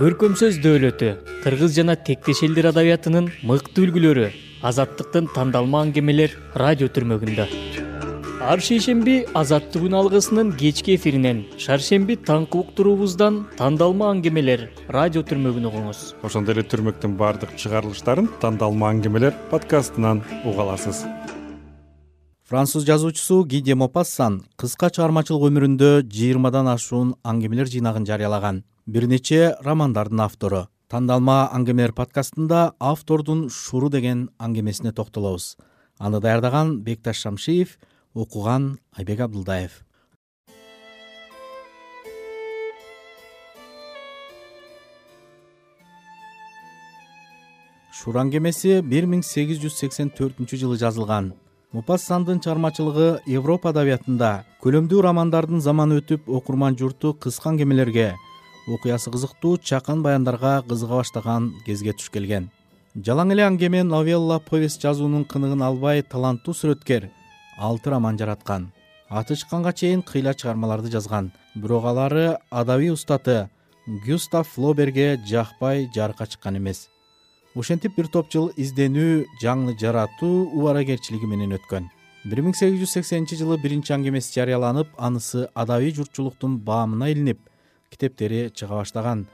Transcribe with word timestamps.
көркөм 0.00 0.34
сөз 0.38 0.58
дөөлөтү 0.64 1.10
кыргыз 1.44 1.74
жана 1.76 1.94
тектеш 2.08 2.42
элдер 2.46 2.70
адабиятынын 2.70 3.30
мыкты 3.48 3.84
үлгүлөрү 3.84 4.28
азаттыктын 4.70 5.28
тандалма 5.34 5.82
аңгемелер 5.84 6.36
радио 6.62 6.88
түрмөгүндө. 6.88 7.46
Ар 8.44 8.60
шейшемби 8.60 9.16
азаттык 9.40 9.86
үн 9.86 9.96
алгысынын 10.00 10.50
кечки 10.60 10.96
эфиринен 10.98 11.44
шаршемби 11.64 12.18
таңкы 12.30 12.60
уктуруубуздан 12.64 13.44
тандалма 13.60 14.10
аңгемелер 14.14 14.66
радио 14.98 15.22
түрмөгүн 15.24 15.70
угуңуз. 15.70 16.02
Ошондой 16.26 16.58
эле 16.58 16.66
түрмөктүн 16.68 17.16
баардык 17.20 17.56
чыгарылыштарын 17.60 18.28
тандалма 18.44 18.92
аңгемелер 18.92 19.36
подкастынан 19.52 20.24
уга 20.44 20.68
аласыз 20.68 21.06
француз 22.44 22.84
жазуучусу 22.84 23.44
ги 23.44 23.60
де 23.62 23.74
мопассан 23.74 24.42
кыска 24.60 24.90
чыгармачылык 24.92 25.48
өмүрүндө 25.48 25.90
жыйырмадан 26.12 26.68
ашуун 26.68 27.14
аңгемелер 27.24 27.70
жыйнагын 27.72 28.04
жарыялаган. 28.04 28.64
Бир 28.86 29.06
нече 29.08 29.56
романдардын 29.64 30.20
автору. 30.20 30.66
Тандалма 30.88 31.48
аңгемелер 31.56 31.94
подкастында 31.96 32.74
автордун 32.78 33.48
шуру 33.48 33.88
деген 33.88 34.28
аңгемесине 34.38 34.92
токтолобуз. 34.92 35.56
Аны 35.98 36.20
даярдаган 36.20 36.80
бекташ 36.84 37.24
шамшиев 37.24 37.78
окуган 38.14 38.78
айбек 38.92 39.20
абдылдаев 39.20 39.80
шуру 47.94 48.20
аңгемеси 48.20 48.82
бир 48.84 49.06
миң 49.08 49.22
сегиз 49.24 49.62
жүз 49.62 49.78
сексен 49.80 50.10
төртүнчү 50.12 50.58
жылы 50.60 50.76
жазылган 50.76 51.32
мупассандын 51.74 52.38
чыгармачылыгы 52.38 53.06
европа 53.26 53.72
адабиятында 53.72 54.44
көлөмдүү 54.62 55.00
романдардын 55.08 55.62
заманы 55.64 55.96
өтүп 55.98 56.28
окурман 56.38 56.76
журту 56.78 57.10
кыска 57.24 57.50
аңгемелерге 57.50 58.12
окуясы 58.76 59.10
кызыктуу 59.10 59.58
чакан 59.58 60.04
баяндарга 60.06 60.62
кызыга 60.68 61.00
баштаган 61.00 61.50
кезге 61.66 61.96
туш 61.98 62.12
келген. 62.14 62.46
Жалаң 62.94 63.34
эле 63.34 63.48
аңгеме 63.48 63.82
новелла 63.82 64.38
повесть 64.38 64.86
жазуунун 64.86 65.26
кыныгын 65.26 65.66
албай 65.66 66.06
таланттуу 66.06 66.54
сүрөткер 66.54 67.10
алты 67.58 67.90
роман 67.90 68.22
жараткан. 68.22 68.70
Аты 69.10 69.34
чыкканга 69.34 69.72
чейин 69.72 70.06
кыйла 70.06 70.34
чыгармаларды 70.34 70.94
жазган. 70.94 71.32
Бирок 71.56 71.90
алары 71.90 72.38
адабий 72.50 72.94
устаты 72.94 73.48
гюстав 74.06 74.46
флоберге 74.48 75.18
жакпай 75.26 75.90
жарыкка 75.94 76.26
чыккан 76.26 76.56
эмес 76.56 76.88
ошентип 77.54 77.94
бир 77.94 78.08
топ 78.10 78.32
жыл 78.34 78.48
изденүү 78.58 79.26
жаңы 79.38 79.76
жаратуу 79.78 80.48
убаракерчилиги 80.58 81.26
менен 81.30 81.54
өткөн. 81.54 81.84
бир 82.26 82.40
миң 82.42 82.54
сегиз 82.58 82.80
жүз 82.80 82.94
сексенинчи 82.96 83.36
жылы 83.38 83.60
биринчи 83.62 83.92
аңгемеси 83.94 84.34
жарыяланып 84.34 84.88
анысы 84.98 85.46
адабий 85.54 85.94
журтчулуктун 85.94 86.56
баамына 86.58 87.12
илинип 87.12 87.38
китептери 87.90 88.50
чыга 88.50 88.80
баштаган. 88.80 89.28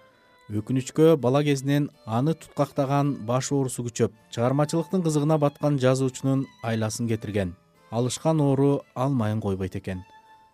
өкүнүчкө 0.51 1.17
бала 1.17 1.43
кезинен 1.43 1.89
аны 2.05 2.35
туткактаган 2.35 3.15
баш 3.25 3.53
оорусу 3.53 3.87
күчөп 3.89 4.13
чыгармачылыктын 4.31 5.03
кызыгына 5.03 5.39
баткан 5.39 5.79
жазуучунун 5.79 6.47
айласын 6.63 7.09
кетирген. 7.09 7.57
алышкан 7.91 8.41
оору 8.41 8.83
ал 8.95 9.11
майын 9.15 9.41
койбойт 9.41 9.77
экен. 9.77 10.05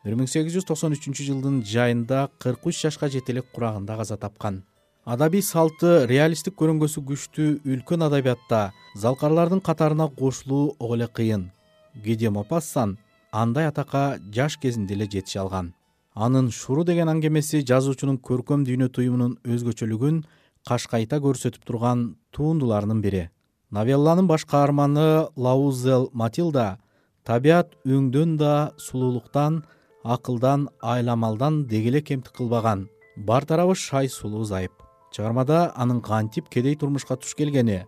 бир 0.05 0.15
миң 0.15 0.29
сегиз 0.29 0.55
жүз 0.55 0.67
токсон 0.67 0.93
үчүнчү 0.93 1.25
жылдын 1.25 1.65
жайында 1.65 2.29
кырк 2.39 2.65
үч 2.67 2.81
жашка 2.83 3.09
жете 3.09 3.33
элек 3.33 3.51
курагында 3.53 3.97
каза 3.97 4.17
тапкан 4.17 4.63
адабий 5.07 5.43
салты 5.47 6.03
реалисттик 6.11 6.57
көрөнгөсү 6.59 7.01
күчтүү 7.07 7.51
үлкөн 7.63 8.03
адабиятта 8.09 8.73
залкарлардын 8.99 9.61
катарына 9.63 10.09
кошулуу 10.11 10.75
ого 10.81 10.97
эле 10.97 11.07
кыйын. 11.07 11.53
Гиде 11.95 12.31
мопассан 12.31 12.97
андай 13.31 13.69
атакка 13.69 14.19
жаш 14.35 14.57
кезинде 14.59 14.95
эле 14.95 15.07
жетише 15.07 15.39
алган. 15.39 15.75
Анын 16.15 16.51
шуру 16.51 16.83
деген 16.85 17.09
аңгемеси 17.09 17.63
жазуучунун 17.63 18.19
көркөм 18.19 18.65
дүйнө 18.67 18.89
туюмунун 18.91 19.37
өзгөчөлүгүн 19.47 20.25
кашкайта 20.67 21.21
көрсөтүп 21.23 21.63
турган 21.63 22.17
туундуларынын 22.35 23.03
бири. 23.03 23.29
Новелланын 23.71 24.27
баш 24.27 24.45
каарманы 24.45 25.29
лаузел 25.37 26.11
матилда 26.13 26.79
табият 27.23 27.79
өңдөн 27.87 28.35
да 28.43 28.73
сулуулуктан 28.77 29.63
акылдан 30.03 30.67
айламалдан 30.83 31.67
деги 31.67 31.95
эле 31.95 32.03
кемтик 32.03 32.33
кылбаган. 32.33 32.89
Бар 33.17 33.45
тарабы 33.45 33.77
шай 33.77 34.09
сулуу 34.09 34.45
зайып 34.45 34.86
чыгармада 35.17 35.73
анын 35.75 36.03
кантип 36.05 36.51
кедей 36.53 36.77
турмушка 36.77 37.17
туш 37.17 37.33
келгени 37.35 37.87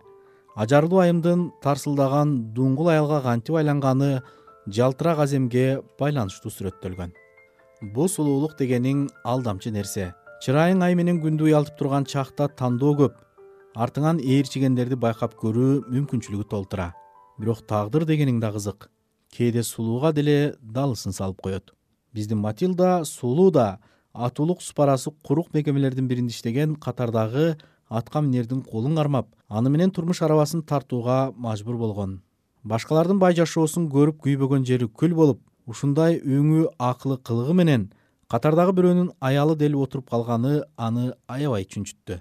ажарлуу 0.59 0.99
айымдын 1.03 1.45
тарсылдаган 1.63 2.31
дуңгул 2.55 2.89
аялга 2.91 3.21
кантип 3.21 3.55
айланганы 3.61 4.09
жалтырак 4.77 5.21
аземге 5.23 5.81
байланыштуу 5.99 6.51
сүрөттөлгөн. 6.51 7.13
Бул 7.95 8.09
сулуулук 8.11 8.57
дегениң 8.59 9.05
алдамчы 9.23 9.71
нерсе. 9.71 10.11
Чырайың 10.43 10.83
ай 10.83 10.95
менен 10.99 11.21
күндү 11.23 11.47
уялтып 11.47 11.77
турган 11.79 12.05
чакта 12.05 12.49
тандоо 12.49 12.95
көп. 12.99 13.15
Артыңан 13.75 14.19
ээрчигендерди 14.19 14.97
байкап 14.99 15.37
көрүү 15.39 15.85
мүмкүнчүлүгү 15.87 16.49
толтура. 16.51 16.91
Бирок 17.39 17.63
тагдыр 17.67 18.03
дегениң 18.09 18.41
да 18.43 18.51
кызык. 18.51 18.89
Кээде 19.31 19.63
сулууга 19.63 20.11
деле 20.11 20.55
далысын 20.59 21.15
салып 21.15 21.41
коет. 21.41 21.71
Биздин 22.13 22.41
матилда 22.43 23.05
сулуу 23.05 23.51
да 23.51 23.79
атуулук 24.25 24.61
супарасы 24.61 25.11
курук 25.23 25.53
мекемелердин 25.53 26.07
биринде 26.07 26.33
иштеген 26.33 26.75
катардагы 26.75 27.57
атка 27.89 28.21
минердин 28.21 28.61
колун 28.61 28.95
кармап 28.95 29.27
аны 29.47 29.69
менен 29.69 29.91
турмуш 29.91 30.21
арабасын 30.21 30.63
тартууга 30.63 31.31
мажбур 31.35 31.77
болгон. 31.77 32.21
Башкалардын 32.63 33.19
бай 33.19 33.35
жашоосун 33.35 33.87
көрүп 33.89 34.19
күйбөгөн 34.25 34.65
жери 34.65 34.87
күл 34.87 35.15
болуп 35.15 35.41
ушундай 35.65 36.19
өңү 36.19 36.65
акылы 36.77 37.17
кылыгы 37.17 37.55
менен 37.55 37.91
катардагы 38.27 38.75
бирөөнүн 38.79 39.13
аялы 39.19 39.55
делип 39.55 39.85
отуруп 39.85 40.09
калганы 40.09 40.63
аны 40.77 41.13
аябай 41.27 41.65
чүнчүттү 41.65 42.19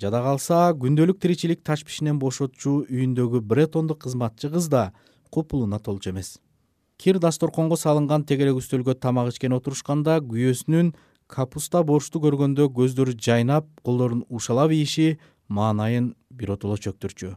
жада 0.00 0.22
калса 0.24 0.60
күндөлүк 0.80 1.18
тиричилик 1.20 1.64
ташпишинен 1.66 2.18
бошотчу 2.18 2.84
үйүндөгү 2.86 3.42
бретондук 3.44 4.04
кызматчы 4.06 4.48
кыз 4.52 4.68
да 4.72 4.92
купулуна 5.30 5.78
толчу 5.78 6.10
эмес. 6.10 6.38
Кир 6.96 7.18
дасторконго 7.18 7.76
салынган 7.76 8.24
тегерек 8.24 8.60
үстөлгө 8.60 8.94
тамак 9.00 9.32
ичкени 9.32 9.56
отурушканда 9.56 10.18
күйөөсүнүн 10.24 10.92
капуста 11.30 11.82
борчту 11.86 12.20
көргөндө 12.24 12.66
көздөрү 12.74 13.14
жайнап 13.26 13.68
колдорун 13.86 14.24
ушалап 14.28 14.72
ийиши 14.74 15.18
маанайын 15.48 16.14
биротоло 16.30 16.76
чөктүрчү. 16.76 17.36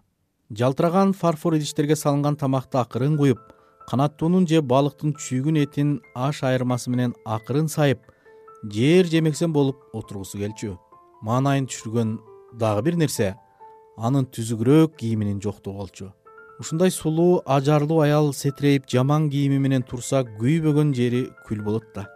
Жалтыраган 0.57 1.13
фарфор 1.13 1.57
идиштерге 1.57 1.95
салынган 1.95 2.37
тамакты 2.41 2.79
акырын 2.81 3.17
куюп 3.17 3.39
канаттуунун 3.89 4.47
же 4.49 4.61
балыктын 4.61 5.13
чүйгүн 5.13 5.59
этин 5.63 5.93
аш 6.15 6.41
айырмасы 6.49 6.89
менен 6.89 7.13
акырын 7.25 7.69
сайып 7.69 8.01
жээр 8.73 9.11
жемексен 9.13 9.53
болуп 9.53 9.77
отургусу 9.93 10.41
келчү. 10.41 10.73
Маанайын 11.21 11.69
түшүргөн 11.69 12.17
дагы 12.59 12.87
бир 12.89 12.97
нерсе 12.97 13.35
анын 13.97 14.25
түзүгүрөөк 14.25 14.97
кийиминин 14.97 15.41
жоктугу 15.41 15.77
болчу. 15.77 16.09
Ушундай 16.59 16.91
сулуу 16.91 17.41
ажарлуу 17.45 18.01
аял 18.01 18.33
сетирейип 18.33 18.89
жаман 18.89 19.29
кийими 19.29 19.59
менен 19.59 19.85
турса 19.85 20.23
күйбөгөн 20.25 20.93
жери 20.97 21.27
күл 21.47 21.63
болот 21.65 21.89
да 21.95 22.07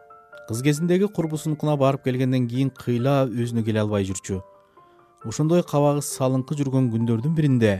кыз 0.47 0.61
кезиндеги 0.63 1.07
курбусунукуна 1.11 1.75
барып 1.75 2.05
келгенден 2.05 2.45
кийин 2.47 2.69
кыйла 2.71 3.25
өзүнө 3.27 3.65
келе 3.67 3.81
албай 3.81 4.05
жүрчү. 4.07 4.37
Ошондой 5.27 5.59
кабагы 5.67 5.99
салыңкы 6.07 6.55
жүргөн 6.55 6.87
күндөрдүн 6.93 7.33
биринде 7.35 7.73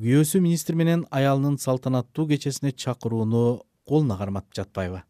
күйөөсү 0.00 0.40
министр 0.40 0.78
менен 0.80 1.02
аялынын 1.12 1.58
салтанаттуу 1.60 2.24
кечесине 2.30 2.72
чакырууну 2.72 3.60
колуна 3.84 4.16
карматып 4.16 4.56
жатпайбы? 4.56 5.02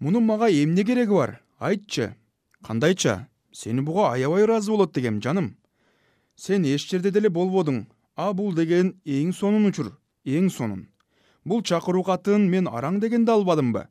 Мунун 0.00 0.26
мага 0.26 0.50
эмне 0.52 0.84
кереги 0.84 1.16
бар? 1.16 1.40
Айтчы. 1.58 2.12
Кандайча? 2.60 3.28
Сени 3.50 3.80
буга 3.80 4.12
аябай 4.12 4.44
ыраазы 4.44 4.70
болот 4.70 4.92
дегем 4.92 5.22
жаным. 5.22 5.56
Сен 6.36 6.64
эч 6.64 6.90
жерде 6.90 7.10
деле 7.10 7.30
болбодуң. 7.30 7.86
А 8.16 8.34
бул 8.34 8.52
деген 8.52 8.98
эң 9.06 9.32
сонун 9.32 9.64
учур 9.64 9.94
эң 10.26 10.50
сонун. 10.50 10.90
Бул 11.44 11.62
чакыруу 11.62 12.04
катын 12.04 12.50
мен 12.50 12.68
араң 12.68 13.00
дегенде 13.00 13.32
албадымбы 13.32 13.88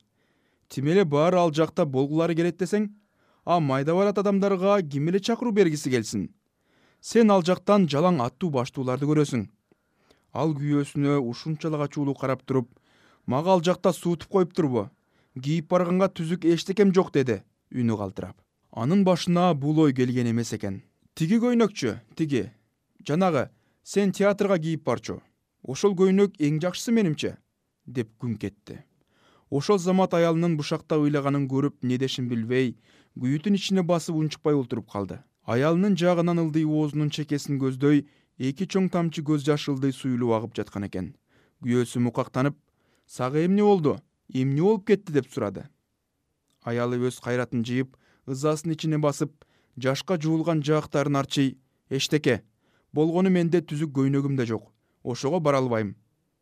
тим 0.73 0.87
эле 0.89 1.05
баары 1.05 1.37
ал 1.37 1.51
жакта 1.53 1.85
болгулары 1.85 2.33
келет 2.33 2.57
десең 2.57 2.87
а 3.45 3.59
майда 3.59 3.93
барат 3.93 4.17
адамдарга 4.17 4.81
ким 4.81 5.09
эле 5.09 5.19
чакыруу 5.19 5.53
бергиси 5.53 5.91
келсин? 5.91 6.29
Сен 7.01 7.31
ал 7.31 7.43
жактан 7.43 7.85
жалаң 7.87 8.21
аттуу 8.23 8.49
баштууларды 8.49 9.05
көрөсүң. 9.05 9.43
Ал 10.33 10.55
күйөөсүнө 10.57 11.19
ушунчалык 11.29 11.83
ачуулуу 11.85 12.15
карап 12.15 12.41
туруп 12.47 12.71
мага 13.27 13.51
ал 13.53 13.61
жакта 13.61 13.93
суутуп 13.93 14.29
коюптурбу 14.29 14.87
кийип 15.39 15.67
барганга 15.69 16.07
түзүк 16.09 16.47
эчтекем 16.53 16.93
жок 16.93 17.11
деди 17.13 17.43
үнү 17.71 17.97
калтырап. 17.97 18.37
Анын 18.71 19.03
башына 19.03 19.53
бул 19.53 19.79
ой 19.79 19.93
келген 19.93 20.31
эмес 20.31 20.53
экен. 20.53 20.81
Тиги 21.13 21.37
көйнөкчү 21.37 21.99
тиги. 22.15 22.49
Жанагы 23.05 23.49
сен 23.83 24.11
театрга 24.11 24.57
кийип 24.57 24.85
барчу. 24.85 25.21
Ошол 25.61 25.93
көйнөк 25.93 26.39
эң 26.39 26.57
жакшысы 26.63 26.91
менимче 26.91 27.37
деп 27.85 28.09
күңк 28.17 28.47
этти 28.47 28.81
ошол 29.53 29.77
замат 29.77 30.13
аялынын 30.17 30.55
бушактап 30.57 31.03
ыйлаганын 31.05 31.45
көрүп 31.51 31.83
эмне 31.83 31.99
дешин 32.01 32.25
билбей 32.29 32.71
күйүтүн 33.21 33.57
ичине 33.59 33.83
басып 33.85 34.15
унчукпай 34.17 34.55
олтуруп 34.57 34.89
калды. 34.89 35.19
Аялынын 35.45 35.97
жаагынан 35.99 36.41
ылдый 36.41 36.65
оозунун 36.65 37.11
чекесин 37.13 37.59
көздөй 37.61 38.07
эки 38.39 38.65
чоң 38.65 38.89
тамчы 38.89 39.21
көз 39.21 39.45
жаш 39.45 39.67
ылдый 39.69 39.93
суюлуп 39.93 40.33
агып 40.39 40.55
жаткан 40.57 40.87
экен. 40.87 41.13
Күйөөсү 41.61 42.01
мукактанып 42.01 42.57
сага 43.05 43.45
эмне 43.45 43.61
болду? 43.61 43.99
Эмне 44.33 44.61
болуп 44.61 44.87
кетти? 44.87 45.13
деп 45.13 45.29
сурады. 45.29 45.67
Аялы 46.63 46.97
өз 46.97 47.21
кайратын 47.21 47.61
жыйып 47.61 47.93
ызасын 48.25 48.73
ичине 48.73 48.97
басып 48.97 49.45
жашка 49.77 50.17
жуулган 50.17 50.63
жаактарын 50.63 51.15
арчый 51.21 51.57
эчтеке 51.89 52.41
болгону 52.93 53.29
менде 53.29 53.61
түзүк 53.61 53.93
көйнөгүм 53.99 54.37
да 54.37 54.45
жок 54.49 54.71
ошого 55.03 55.39
бара 55.39 55.57
албайм 55.57 55.95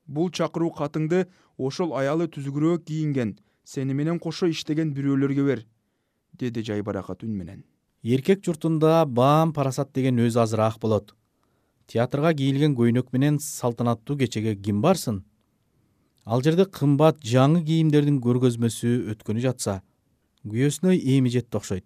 бул 0.07 0.31
чакыруу 0.31 0.71
катыңды 0.75 1.25
ошол 1.57 1.93
аялы 1.97 2.27
түзүгүрөөк 2.27 2.85
кийинген 2.85 3.37
сени 3.63 3.93
менен 3.93 4.19
кошо 4.19 4.49
иштеген 4.49 4.93
бирөөлөргө 4.93 5.45
бер 5.45 5.65
деди 6.33 6.63
жайбаракат 6.63 7.23
үн 7.23 7.35
менен. 7.37 7.63
Эркек 8.03 8.43
журтунда 8.45 9.05
баам 9.05 9.53
парасат 9.53 9.93
деген 9.93 10.17
өзү 10.17 10.41
азыраак 10.41 10.79
болот. 10.81 11.13
Театрга 11.87 12.33
кийилген 12.33 12.75
көйнөк 12.75 13.11
менен 13.13 13.39
салтанаттуу 13.39 14.17
кечеге 14.17 14.55
ким 14.55 14.81
барсын? 14.81 15.23
Ал 16.25 16.41
жерде 16.41 16.65
кымбат 16.65 17.21
жаңы 17.21 17.63
кийимдердин 17.65 18.21
көргөзмөсү 18.21 19.11
өткөнү 19.13 19.41
жатса 19.45 19.81
күйөөсүнө 20.45 20.95
эми 20.97 21.29
жетти 21.29 21.57
окшойт. 21.57 21.85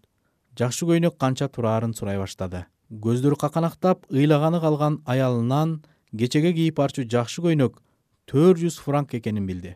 Жакшы 0.56 0.88
көйнөк 0.88 1.18
канча 1.20 1.50
тураарын 1.50 1.94
сурай 1.94 2.20
баштады. 2.20 2.66
Көздөрү 2.92 3.36
каканактап 3.40 4.06
ыйлаганы 4.12 4.62
калган 4.62 5.02
аялынан 5.06 5.82
кечеге 6.16 6.54
кийип 6.54 6.78
барчу 6.78 7.04
жакшы 7.04 7.42
көйнөк 7.42 7.82
төрт 8.26 8.60
жүз 8.62 8.80
франк 8.82 9.14
экенин 9.14 9.46
билди. 9.48 9.76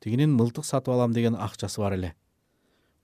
Тигинин 0.00 0.32
мылтык 0.36 0.64
сатып 0.64 0.94
алам 0.94 1.12
деген 1.12 1.36
акчасы 1.36 1.80
бар 1.80 1.96
эле. 1.98 2.14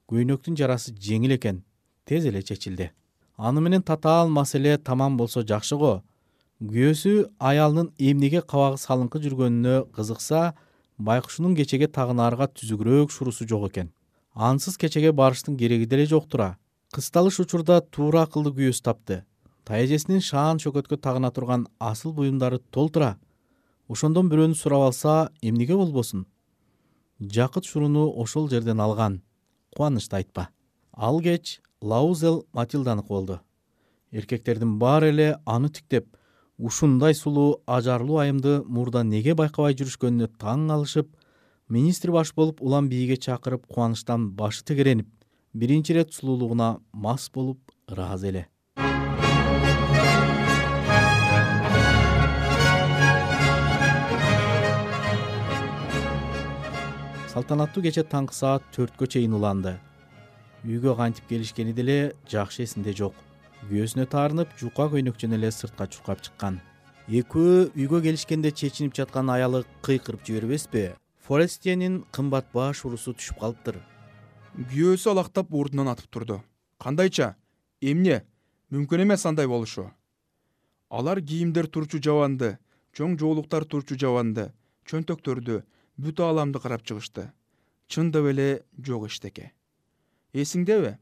Көйнөктүн 0.08 0.56
жарасы 0.56 0.94
жеңил 0.94 1.34
экен 1.36 1.62
тез 2.06 2.26
эле 2.26 2.42
чечилди. 2.42 2.90
Аны 3.36 3.60
менен 3.60 3.82
татаал 3.82 4.28
маселе 4.28 4.78
тамам 4.78 5.16
болсо 5.16 5.42
жакшы 5.42 5.76
го. 5.76 6.02
Күйөөсү 6.62 7.32
аялынын 7.38 7.90
эмнеге 7.98 8.40
кабагы 8.40 8.78
салыңкы 8.80 9.20
жүргөнүнө 9.24 9.90
кызыкса 9.92 10.54
байкушунун 10.96 11.56
кечеге 11.56 11.88
тагынаарга 11.88 12.48
түзүгүрөөк 12.48 13.10
шурусу 13.12 13.44
жок 13.46 13.68
экен. 13.70 13.90
Ансыз 14.34 14.78
кечеге 14.78 15.12
барыштын 15.12 15.56
кереги 15.56 15.84
деле 15.84 16.06
жок 16.06 16.28
тура 16.28 16.56
кысталыш 16.96 17.40
учурда 17.42 17.82
туура 17.82 18.22
акылды 18.24 18.54
күйөөсү 18.56 18.82
тапты. 18.86 19.24
Тайэжесинин 19.68 20.22
шаан 20.24 20.60
шөкөткө 20.62 20.96
тагына 20.96 21.28
турган 21.34 21.66
асыл 21.78 22.14
буюмдары 22.16 22.60
толтура 22.70 23.16
ошондон 23.88 24.28
бирөөнү 24.28 24.54
сурап 24.54 24.88
алса 24.90 25.32
эмнеге 25.42 25.76
болбосун? 25.76 26.26
Жакыт 27.20 27.64
шуруну 27.64 28.12
ошол 28.22 28.48
жерден 28.50 28.80
алган. 28.80 29.22
Кубанычты 29.74 30.16
айтпа. 30.16 30.48
Ал 30.92 31.20
кеч 31.20 31.60
лаузел 31.80 32.46
матилданыкы 32.52 33.08
болду 33.08 33.40
эркектердин 34.12 34.78
баары 34.78 35.10
эле 35.12 35.28
аны 35.44 35.68
тиктеп 35.68 36.06
ушундай 36.58 37.14
сулуу 37.14 37.62
ажарлуу 37.66 38.18
айымды 38.22 38.62
мурда 38.64 39.02
неге 39.04 39.34
байкабай 39.34 39.76
жүрүшкөнүнө 39.76 40.30
таң 40.40 40.68
калышып 40.70 41.10
министр 41.68 42.14
баш 42.16 42.32
болуп 42.34 42.62
улам 42.62 42.88
бийге 42.88 43.16
чакырып 43.16 43.66
кубанычтан 43.66 44.30
башы 44.38 44.64
тегеренип 44.64 45.08
биринчи 45.52 45.92
ирет 45.92 46.14
сулуулугуна 46.14 46.78
мас 46.92 47.28
болуп 47.34 47.60
ыраазы 47.90 48.28
эле 48.32 48.46
салтанаттуу 57.36 57.82
кече 57.84 58.00
таңкы 58.00 58.32
саат 58.32 58.62
төрткө 58.72 59.04
чейин 59.12 59.34
уланды. 59.36 59.74
Үйгө 60.64 60.94
кантип 60.96 61.26
келишкени 61.28 61.74
деле 61.76 62.14
жакшы 62.32 62.62
эсинде 62.64 62.94
жок. 62.96 63.12
Күйөөсүнө 63.68 64.06
таарынып 64.08 64.54
жука 64.56 64.86
көйнөкчөнү 64.94 65.36
эле 65.36 65.50
сыртка 65.52 65.84
чуркап 65.84 66.22
чыккан. 66.24 66.56
Экөө 67.12 67.74
үйгө 67.76 68.00
келишкенде 68.06 68.54
чечинип 68.56 68.96
жаткан 68.96 69.28
аялы 69.34 69.66
кыйкырып 69.84 70.24
жибербеспи? 70.24 70.86
Форестиенин 71.28 72.06
кымбат 72.08 72.48
баш 72.56 72.86
урусу 72.88 73.12
түшүп 73.12 73.44
калыптыр. 73.44 73.82
Күйөөсү 74.56 75.12
алактап 75.12 75.52
ордунан 75.52 75.92
атып 75.92 76.08
турду. 76.08 76.40
Кандайча? 76.80 77.34
Эмне? 77.82 78.22
Мүмкүн 78.72 79.04
эмес 79.04 79.28
андай 79.28 79.44
болушу. 79.44 79.90
Алар 80.88 81.20
кийимдер 81.20 81.68
турчу 81.68 82.00
жабанды 82.00 82.56
чоң 82.96 83.20
жоолуктар 83.20 83.68
турчу 83.68 84.00
жабанды 84.00 84.54
чөнтөктөрдү 84.88 85.64
бүт 85.96 86.20
ааламды 86.20 86.60
карап 86.60 86.84
чыгышты. 86.84 87.32
Чындап 87.88 88.26
эле 88.28 88.64
жок 88.76 89.06
эчтеке 89.06 89.52
эсиңдеби? 90.32 90.96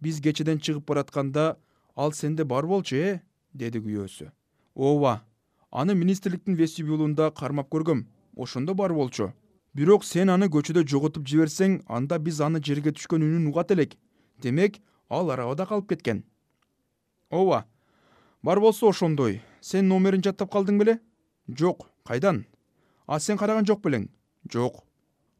Биз 0.00 0.20
кечеден 0.20 0.60
чыгып 0.60 0.86
баратканда 0.86 1.56
ал 1.96 2.12
сенде 2.12 2.44
бар 2.44 2.66
болчу 2.66 2.96
э 2.96 3.20
деди 3.54 3.78
күйөөсү. 3.78 4.30
Ооба 4.74 5.22
аны 5.70 5.94
министрликтин 5.94 6.54
вестибюлунда 6.54 7.30
кармап 7.30 7.72
көргөм. 7.72 8.06
Ошондо 8.36 8.74
бар 8.74 8.92
болчу. 8.92 9.32
Бирок 9.74 10.04
сен 10.04 10.30
аны 10.30 10.46
көчөдө 10.46 10.86
жоготуп 10.86 11.26
жиберсең 11.26 11.82
анда 11.88 12.18
биз 12.18 12.40
аны 12.40 12.62
жерге 12.62 12.92
түшкөн 12.92 13.24
үнүн 13.24 13.48
угат 13.48 13.72
элек. 13.72 13.96
Демек 14.42 14.78
ал 15.08 15.30
арабада 15.30 15.66
калып 15.66 15.88
кеткен 15.88 16.24
ооба 17.30 17.64
бар 18.42 18.60
болсо 18.60 18.88
ошондой. 18.88 19.42
Сен 19.60 19.88
номерин 19.88 20.22
жаттап 20.22 20.52
калдың 20.52 20.78
беле? 20.78 21.00
Жок. 21.48 21.90
Кайдан? 22.04 22.44
А 23.06 23.18
сен 23.18 23.38
караган 23.38 23.66
жок 23.66 23.80
белең 23.82 24.08
жок. 24.52 24.84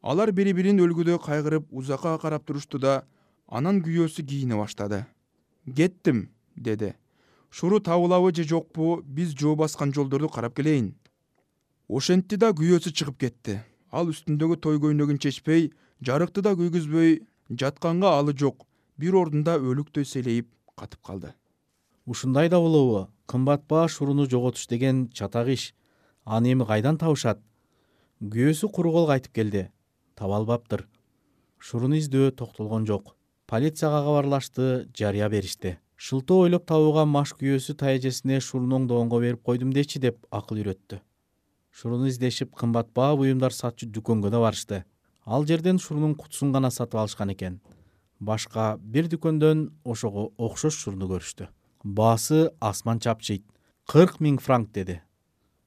Алар 0.03 0.33
бири 0.33 0.53
бирин 0.53 0.81
өлгүдө 0.81 1.19
кайгырып 1.23 1.73
узакка 1.73 2.19
карап 2.19 2.47
турушту 2.47 2.79
да 2.79 3.05
анан 3.47 3.83
күйөөсү 3.83 4.27
кийине 4.27 4.57
баштады. 4.57 5.07
Кеттим 5.67 6.29
деди. 6.57 6.95
Шуру 7.51 7.81
табылабы 7.81 8.35
же 8.35 8.45
жокпу 8.45 9.03
биз 9.03 9.35
жөө 9.35 9.57
баскан 9.57 9.93
жолдорду 9.93 10.29
карап 10.29 10.55
келейин 10.55 10.95
ошентти 11.89 12.37
да 12.37 12.51
күйөөсү 12.51 12.93
чыгып 12.93 13.19
кетти. 13.21 13.61
Ал 13.91 14.11
үстүндөгү 14.11 14.59
той 14.63 14.79
көйнөгүн 14.83 15.21
чечпей 15.23 15.71
жарыкты 16.03 16.43
да 16.43 16.55
күйгүзбөй 16.59 17.21
жатканга 17.51 18.17
алы 18.19 18.35
жок 18.35 18.67
бир 18.99 19.15
ордунда 19.15 19.57
өлүктөй 19.59 20.05
селейип 20.05 20.51
катып 20.77 21.03
калды. 21.07 21.33
Ушундай 22.07 22.49
да 22.49 22.59
болобу. 22.61 23.09
Кымбат 23.27 23.67
баш 23.69 24.01
уруну 24.01 24.27
жоготуш 24.27 24.67
деген 24.67 25.09
чатак 25.11 25.49
иш. 25.49 25.75
Аны 26.25 26.53
эми 26.53 26.67
кайдан 26.67 26.99
табышат 26.99 27.41
күйөөсү 28.17 28.71
куру 28.73 28.93
кол 28.95 29.07
кайтып 29.11 29.33
келди. 29.37 29.67
Таба 30.17 30.39
албаптыр 30.41 30.87
шуруну 31.61 31.99
издөө 32.01 32.31
токтолгон 32.33 32.87
жок. 32.89 33.13
Полицияга 33.47 34.01
кабарлашты 34.07 34.89
жарыя 34.97 35.29
беришти. 35.29 35.77
Шылтоо 35.97 36.47
ойлоп 36.47 36.65
табууга 36.65 37.05
маш 37.05 37.35
күйөөсү 37.37 37.77
тайэжесине 37.77 38.41
шуруну 38.41 38.81
оңдогонго 38.81 39.21
берип 39.21 39.43
койдум 39.45 39.73
дечи 39.73 40.01
деп 40.01 40.25
акыл 40.31 40.63
үйрөттү. 40.63 41.01
Шуруну 41.71 42.09
издешип 42.09 42.57
кымбат 42.57 42.89
баа 42.97 43.17
буюмдар 43.17 43.53
сатчу 43.53 43.87
дүкөнгө 43.87 44.33
да 44.33 44.41
барышты. 44.41 44.85
Ал 45.27 45.45
жерден 45.45 45.79
шурунун 45.79 46.15
кутусун 46.15 46.53
гана 46.53 46.71
сатып 46.71 47.01
алышкан 47.01 47.35
экен. 47.37 47.61
Башка 48.19 48.79
бир 48.81 49.11
дүкөндөн 49.13 49.69
ошого 49.85 50.31
окшош 50.39 50.73
шуруну 50.73 51.11
көрүштү. 51.13 51.51
Баасы 51.85 52.49
асман 52.61 52.99
чапчыйт. 52.99 53.45
Кырк 53.87 54.21
миң 54.21 54.41
франк 54.41 54.73
деди 54.73 55.03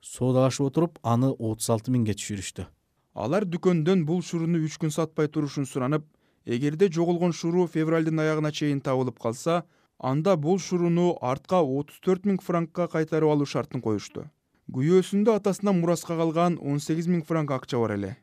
соодалашып 0.01 0.69
отуруп 0.69 0.99
аны 1.03 1.31
отуз 1.31 1.69
алты 1.69 1.91
миңге 1.91 2.15
түшүрүштү. 2.19 2.65
Алар 3.13 3.45
дүкөндөн 3.45 4.05
бул 4.05 4.21
шуруну 4.21 4.61
үч 4.65 4.77
күн 4.81 4.93
сатпай 4.95 5.27
турушун 5.27 5.65
суранып 5.65 6.05
эгерде 6.45 6.89
жоголгон 6.91 7.33
шуру 7.33 7.67
февралдын 7.67 8.19
аягына 8.23 8.51
чейин 8.51 8.81
табылып 8.81 9.19
калса 9.19 9.63
анда 9.97 10.37
бул 10.37 10.59
шуруну 10.59 11.17
артка 11.21 11.61
отуз 11.61 11.99
төрт 12.05 12.25
миң 12.25 12.39
франкка 12.41 12.87
кайтарып 12.87 13.33
алуу 13.35 13.45
шартын 13.45 13.81
коюшту. 13.81 14.29
Күйөөсүндө 14.71 15.35
атасынан 15.41 15.81
мураска 15.81 16.15
калган 16.17 16.57
он 16.61 16.79
сегиз 16.79 17.07
миң 17.07 17.25
франк 17.25 17.51
акча 17.51 17.79
бар 17.81 17.97
эле. 17.97 18.15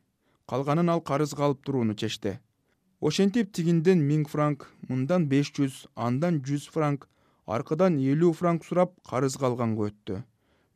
Калганын 0.47 0.88
ал 0.88 1.00
карызга 1.02 1.45
алып 1.45 1.64
турууну 1.66 1.95
чечти 1.95 2.38
ошентип 3.00 3.52
тигинден 3.52 4.00
миң 4.09 4.25
франк 4.28 4.64
мындан 4.88 5.26
беш 5.28 5.50
жүз 5.56 5.85
андан 6.06 6.40
жүз 6.47 6.68
франк 6.73 7.04
аркадан 7.47 7.99
элүү 8.00 8.33
франк 8.38 8.64
сурап 8.64 8.95
карызга 9.11 9.47
алганга 9.50 9.90
өттү 9.90 10.23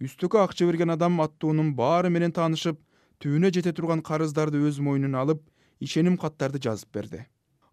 үстүккө 0.00 0.38
акча 0.40 0.64
берген 0.64 0.94
адам 0.94 1.18
аттуунун 1.20 1.74
баары 1.76 2.08
менен 2.12 2.32
таанышып 2.32 2.78
түбүнө 3.20 3.50
жете 3.52 3.74
турган 3.76 4.00
карыздарды 4.00 4.62
өз 4.64 4.78
мойнуна 4.80 5.20
алып 5.20 5.42
ишеним 5.86 6.16
каттарды 6.22 6.62
жазып 6.66 6.88
берди. 6.96 7.20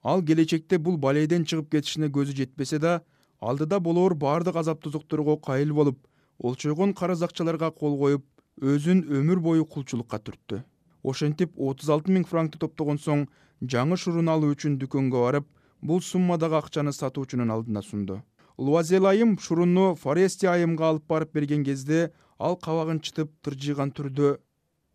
Ал 0.03 0.23
келечекте 0.27 0.77
бул 0.77 0.97
балейден 1.05 1.45
чыгып 1.47 1.71
кетишине 1.77 2.11
көзү 2.11 2.35
жетпесе 2.41 2.81
да 2.83 2.99
алдыда 3.39 3.79
болоор 3.79 4.15
баардык 4.25 4.59
азап 4.59 4.83
тозокторго 4.83 5.37
кайыл 5.37 5.71
болуп 5.79 6.03
олчойгон 6.43 6.93
карыз 6.93 7.23
акчаларга 7.23 7.71
кол 7.71 7.95
коюп 8.03 8.25
өзүн 8.59 9.05
өмүр 9.07 9.39
бою 9.39 9.65
кулчулукка 9.65 10.19
түрттү. 10.19 10.63
Ошентип 11.07 11.55
отуз 11.55 11.89
алты 11.95 12.11
миң 12.11 12.27
франкты 12.27 12.59
топтогон 12.59 12.99
соң 12.99 13.29
жаңы 13.63 13.95
шуруну 13.95 14.35
алуу 14.35 14.51
үчүн 14.51 14.75
дүкөнгө 14.83 15.23
барып 15.23 15.47
бул 15.79 16.03
суммадагы 16.03 16.59
акчаны 16.59 16.91
сатуучунун 16.91 17.55
алдына 17.55 17.85
сунду 17.87 18.19
луазел 18.57 19.05
айым 19.05 19.37
шуруну 19.37 19.95
форести 19.95 20.47
айымга 20.49 20.89
алып 20.89 21.05
барып 21.07 21.33
берген 21.33 21.63
кезде 21.63 22.11
ал 22.39 22.57
кабагын 22.57 22.99
чытып 23.05 23.29
тыржыйган 23.45 23.91
түрдө 23.93 24.37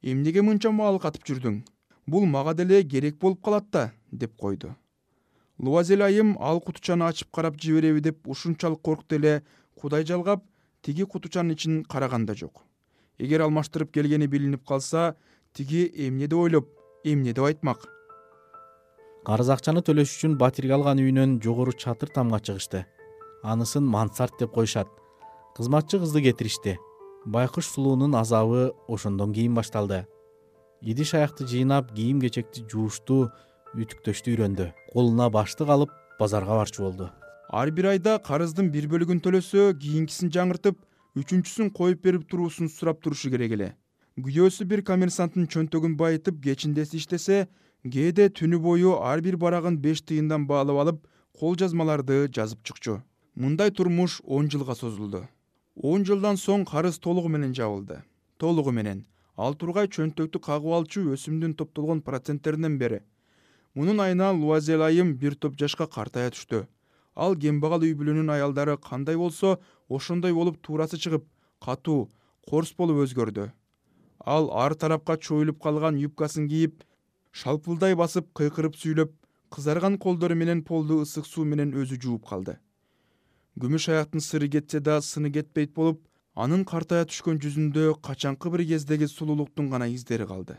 эмнеге 0.03 0.43
мынча 0.43 0.73
маал 0.75 0.99
катып 0.99 1.25
жүрдүң? 1.29 1.63
Бул 2.07 2.27
мага 2.27 2.55
деле 2.59 2.83
керек 2.83 3.19
болуп 3.21 3.43
калат 3.45 3.71
да 3.71 3.93
деп 4.11 4.35
койду. 4.37 4.75
Луазел 5.59 6.03
айым 6.03 6.37
ал 6.41 6.61
кутучаны 6.61 7.07
ачып 7.07 7.31
карап 7.31 7.61
жибереби 7.61 8.01
деп 8.01 8.27
ушунчалык 8.27 8.83
коркто 8.83 9.15
эле 9.17 9.43
кудай 9.81 10.05
жалгап 10.05 10.43
тиги 10.83 11.05
кутучанын 11.05 11.55
ичин 11.55 11.85
караган 11.85 12.27
да 12.27 12.35
жок. 12.35 12.65
Эгер 13.19 13.43
алмаштырып 13.47 13.93
келгени 13.93 14.27
билинип 14.27 14.67
калса 14.67 15.15
тиги 15.53 15.87
эмне 15.95 16.27
деп 16.27 16.39
ойлоп 16.39 16.69
эмне 17.05 17.33
деп 17.33 17.45
айтмак? 17.45 17.87
Карыз 19.23 19.51
акчаны 19.55 19.85
төлөш 19.87 20.17
үчүн 20.17 20.35
батирге 20.35 20.75
алган 20.75 20.99
үйүнөн 20.99 21.39
жогору 21.45 21.71
чатыр 21.71 22.11
тамга 22.11 22.41
чыгышты 22.43 22.87
анысын 23.43 23.85
мансарт 23.85 24.39
деп 24.39 24.53
коюшат. 24.53 24.89
Кызматчы 25.57 25.99
кызды 25.99 26.23
кетиришти. 26.23 26.79
Байкуш 27.27 27.67
сулуунун 27.67 28.15
азабы 28.15 28.73
ошондон 28.89 29.33
кийин 29.33 29.55
башталды. 29.55 30.07
Идиш 30.81 31.15
аякты 31.15 31.47
жыйнап 31.47 31.93
кийим 31.95 32.21
кечекти 32.21 32.65
жуушту 32.71 33.31
үтүктөштү 33.75 34.33
үйрөндү. 34.35 34.73
Колуна 34.93 35.29
баштык 35.31 35.69
алып 35.69 35.91
базарга 36.19 36.57
барчу 36.57 36.83
болду. 36.83 37.11
Ар 37.51 37.71
бир 37.71 37.93
айда 37.93 38.19
карыздын 38.19 38.71
бир 38.71 38.89
бөлүгүн 38.89 39.21
төлөсө 39.21 39.75
кийинкисин 39.79 40.33
жаңыртып 40.33 40.79
үчүнчүсүн 41.19 41.71
коюп 41.75 42.03
берип 42.03 42.29
туруусун 42.31 42.69
сурап 42.69 43.03
турушу 43.03 43.31
керек 43.31 43.53
эле. 43.59 43.75
Күйөөсү 44.17 44.67
бир 44.69 44.83
коммерсанттын 44.83 45.47
чөнтөгүн 45.53 45.97
байытып 46.01 46.43
кечиндеси 46.43 46.99
иштесе 46.99 47.47
кээде 47.85 48.29
түнү 48.31 48.59
бою 48.59 48.99
ар 49.01 49.21
бир 49.21 49.37
барагын 49.37 49.79
беш 49.79 50.03
тыйындан 50.03 50.47
баалап 50.47 50.83
алып 50.85 51.07
кол 51.39 51.57
жазмаларды 51.57 52.27
жазып 52.29 52.61
чыкчу 52.65 53.01
мындай 53.35 53.71
турмуш 53.71 54.21
он 54.27 54.51
жылга 54.51 54.75
созулду. 54.75 55.27
Он 55.77 56.05
жылдан 56.05 56.37
соң 56.37 56.67
карыз 56.69 56.99
толугу 56.99 57.29
менен 57.33 57.55
жабылды. 57.55 58.03
Толугу 58.37 58.73
менен. 58.73 59.07
Ал 59.37 59.55
тургай 59.55 59.89
чөнтөктү 59.89 60.39
кагып 60.39 60.75
алчу 60.77 61.07
өсүмдүн 61.15 61.55
топтолгон 61.57 62.03
проценттеринен 62.03 62.77
бери. 62.79 63.01
Мунун 63.75 64.01
айынан 64.05 64.41
луазель 64.43 64.85
айым 64.85 65.15
бир 65.17 65.35
топ 65.35 65.57
жашка 65.57 65.87
картая 65.87 66.31
түштү. 66.31 66.67
Ал 67.17 67.37
кембагал 67.37 67.81
үй 67.81 67.95
бүлөнүн 67.97 68.29
аялдары 68.35 68.77
кандай 68.77 69.17
болсо 69.17 69.59
ошондой 69.89 70.35
болуп 70.37 70.61
туурасы 70.61 70.99
чыгып 71.01 71.25
катуу 71.61 72.11
корс 72.47 72.75
болуп 72.77 73.01
өзгөрдү. 73.07 73.49
Ал 74.27 74.51
ар 74.53 74.75
тарапка 74.75 75.17
чоюлуп 75.17 75.63
калган 75.63 75.97
юбкасын 75.97 76.49
кийип 76.49 76.85
шалпылдай 77.33 77.97
басып 77.97 78.29
кыйкырып 78.37 78.77
сүйлөп 78.77 79.17
кызарган 79.49 79.97
колдору 79.99 80.37
менен 80.37 80.63
полду 80.63 81.01
ысык 81.01 81.25
суу 81.27 81.45
менен 81.45 81.73
өзү 81.73 81.97
жууп 81.97 82.29
калды 82.29 82.59
күмүш 83.61 83.89
аяктын 83.93 84.21
сыры 84.25 84.49
кетсе 84.49 84.81
да 84.81 85.01
сыны 85.05 85.31
кетпейт 85.33 85.75
болуп 85.77 86.01
анын 86.35 86.65
картая 86.65 87.05
түшкөн 87.05 87.41
жүзүндө 87.43 87.99
качанкы 88.01 88.51
бир 88.51 88.65
кездеги 88.65 89.09
сулуулуктун 89.11 89.69
гана 89.69 89.89
издери 89.93 90.25
калды. 90.27 90.57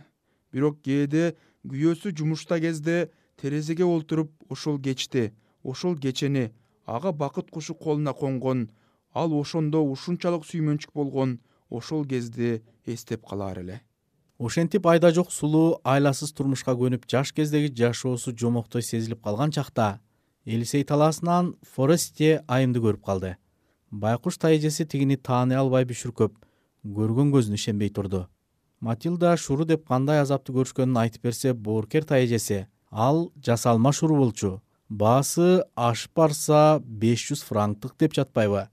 Бирок 0.54 0.78
кээде 0.86 1.34
күйөөсү 1.66 2.14
жумушта 2.14 2.60
кезде 2.62 3.10
терезеге 3.42 3.84
олтуруп 3.86 4.30
ошол 4.50 4.78
кечти 4.80 5.32
ошол 5.64 5.98
кечени 5.98 6.52
ага 6.86 7.12
бакыт 7.12 7.50
кушу 7.50 7.74
колуна 7.74 8.14
конгон 8.14 8.70
ал 9.14 9.34
ошондо 9.34 9.82
ушунчалык 9.82 10.46
сүймөнчүк 10.46 10.94
болгон 10.94 11.40
ошол 11.70 12.06
кезди 12.06 12.62
эстеп 12.86 13.26
калаар 13.26 13.60
эле. 13.60 13.82
Ошентип 14.38 14.86
айда 14.86 15.12
жок 15.12 15.32
сулуу 15.32 15.80
айласыз 15.84 16.34
турмушка 16.34 16.78
көнүп 16.78 17.10
жаш 17.10 17.34
кездеги 17.34 17.74
жашоосу 17.74 18.38
жомоктой 18.38 18.84
сезилип 18.84 19.24
калган 19.24 19.52
чакта 19.52 20.00
элисей 20.46 20.84
талаасынан 20.84 21.56
форестье 21.62 22.44
айымды 22.48 22.82
көрүп 22.84 23.04
калды. 23.06 23.36
Байкуш 23.92 24.38
тайэжеси 24.38 24.86
тигини 24.86 25.16
тааный 25.16 25.60
албай 25.60 25.86
бүшүркөп 25.86 26.36
көргөн 26.84 27.32
көзүнө 27.34 27.60
ишенбей 27.60 27.90
турду. 27.90 28.28
Матилда 28.80 29.38
шуру 29.38 29.66
деп 29.66 29.88
кандай 29.88 30.20
азапты 30.20 30.52
көрүшкөнүн 30.52 31.00
айтып 31.06 31.30
берсе 31.30 31.54
боорукер 31.54 32.04
тайэжеси 32.04 32.66
ал 32.92 33.32
жасалма 33.40 33.94
шуру 33.94 34.18
болчу. 34.18 34.62
Баасы 34.90 35.64
ашып 35.76 36.14
барса 36.16 36.80
беш 36.84 37.30
жүз 37.30 37.46
франктык 37.48 37.96
деп 37.98 38.14
жатпайбы 38.14 38.68